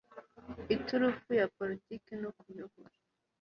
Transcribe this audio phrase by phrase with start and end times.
[0.75, 2.93] iturufu ya poritiki no kuyobora